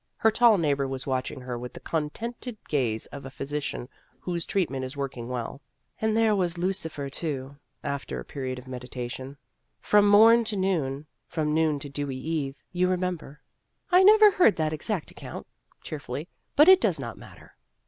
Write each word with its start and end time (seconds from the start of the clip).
Her 0.17 0.31
tall 0.31 0.57
neighbor 0.57 0.87
was 0.87 1.05
watching 1.05 1.41
her 1.41 1.59
with 1.59 1.73
the 1.73 1.79
contented 1.79 2.57
gaze 2.67 3.05
of 3.13 3.23
a 3.23 3.29
physician 3.29 3.87
whose 4.19 4.47
treatment 4.47 4.83
is 4.83 4.97
working 4.97 5.29
well." 5.29 5.61
And 6.01 6.17
there 6.17 6.35
was 6.35 6.57
Lucifer, 6.57 7.07
too," 7.07 7.57
after 7.83 8.19
a 8.19 8.25
pe 8.25 8.39
riod 8.39 8.57
of 8.57 8.67
meditation, 8.67 9.37
"'from 9.91 10.09
morn 10.09 10.43
to 10.45 10.55
noon, 10.55 11.05
from 11.27 11.53
noon 11.53 11.77
to 11.81 11.87
dewy 11.87 12.17
eve,' 12.17 12.63
you 12.71 12.87
remember? 12.89 13.41
""I 13.91 14.01
never 14.01 14.31
heard 14.31 14.55
that 14.55 14.73
exact 14.73 15.11
account," 15.11 15.45
cheerfully, 15.83 16.27
"but 16.55 16.67
it 16.67 16.81
does 16.81 16.99
not 16.99 17.19
matter." 17.19 17.55